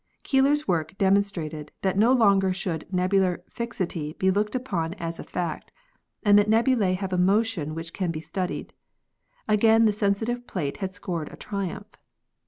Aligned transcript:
Keeler's 0.23 0.67
work 0.67 0.97
demonstrated 0.97 1.71
that 1.83 1.95
no 1.95 2.11
longer 2.11 2.51
should 2.53 2.91
nebular 2.91 3.43
fixity 3.47 4.13
be 4.13 4.31
looked 4.31 4.55
upon 4.55 4.95
as 4.95 5.19
a 5.19 5.23
fact 5.23 5.71
and 6.23 6.39
that 6.39 6.49
nebulae 6.49 6.93
have 6.95 7.13
a 7.13 7.19
motion 7.19 7.75
which 7.75 7.93
can 7.93 8.09
be 8.09 8.19
studied. 8.19 8.73
Again 9.47 9.85
the 9.85 9.93
sensitive 9.93 10.47
plate 10.47 10.77
had 10.77 10.95
scored 10.95 11.31
a 11.31 11.35
triumph. 11.37 11.97